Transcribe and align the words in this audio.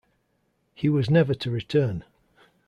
He 0.73 0.89
was 0.89 1.11
never 1.11 1.35
to 1.35 1.51
return. 1.51 2.03